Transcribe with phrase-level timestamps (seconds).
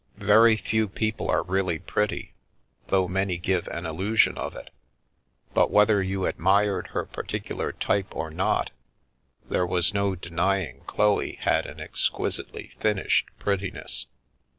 [0.17, 2.33] Very few people are really pretty,
[2.87, 4.71] though many give an illusion of it,
[5.53, 8.71] but, whether you admired her particular type or not,
[9.47, 14.07] there was no denying Chloe had an exquisitely finished prettiness.